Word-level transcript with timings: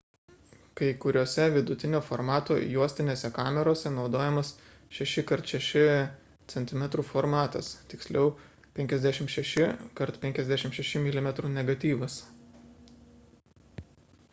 kai 0.79 0.87
kuriose 1.01 1.43
vidutinio 1.55 1.99
formato 2.05 2.55
juostinėse 2.75 3.29
kamerose 3.35 3.91
naudojamas 3.97 4.49
6 5.01 5.23
x 5.25 5.53
6 5.65 6.55
cm 6.55 6.87
formatas 7.11 7.69
tiksliau– 7.93 8.25
56 8.83 9.55
x 9.63 10.21
56 10.25 11.01
mm 11.05 11.33
negatyvas 11.61 12.17